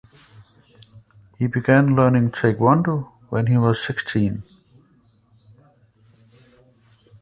[1.37, 4.41] He began learning taekwondo when he was sixteen.